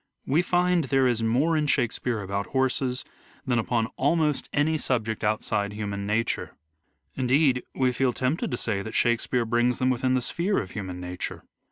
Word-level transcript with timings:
We 0.25 0.41
find 0.41 0.85
there 0.85 1.05
is 1.05 1.21
more 1.21 1.55
in 1.55 1.67
Shake 1.67 1.91
speare 1.91 2.23
about 2.23 2.47
horses 2.47 3.05
than 3.45 3.59
upon 3.59 3.85
almost 3.97 4.49
any 4.51 4.79
subject 4.79 5.23
EARLY 5.23 5.33
LIFE 5.33 5.37
OF 5.51 5.53
EDWARD 5.53 5.69
DE 5.69 5.75
VERE 5.75 6.23
249 6.23 6.47
outside 6.47 7.21
human 7.21 7.27
nature. 7.27 7.59
Indeed 7.63 7.63
we 7.75 7.91
feel 7.93 8.11
tempted 8.13 8.49
to 8.49 8.57
say 8.57 8.81
that 8.81 8.95
Shakespeare 8.95 9.45
brings 9.45 9.77
them 9.77 9.91
within 9.91 10.15
the 10.15 10.23
sphere 10.23 10.57
of 10.59 10.71
human 10.71 10.99
nature. 10.99 11.43